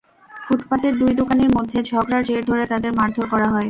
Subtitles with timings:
[0.41, 3.59] ফুটপাতের দুই দোকানির মধ্যে ঝগড়ার জের ধরে তাঁদের মারধর করা হয়।